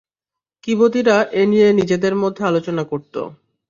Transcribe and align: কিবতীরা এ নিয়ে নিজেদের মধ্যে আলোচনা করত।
কিবতীরা 0.63 1.17
এ 1.33 1.43
নিয়ে 1.51 1.67
নিজেদের 1.79 2.13
মধ্যে 2.15 2.41
আলোচনা 2.45 2.83
করত। 2.83 3.15